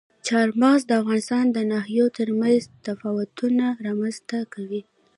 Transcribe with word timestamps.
چار 0.27 0.47
مغز 0.61 0.81
د 0.87 0.91
افغانستان 1.01 1.45
د 1.51 1.57
ناحیو 1.71 2.05
ترمنځ 2.17 2.59
تفاوتونه 2.85 3.65
رامنځ 3.85 4.15
ته 4.29 4.39
کوي. 4.53 4.81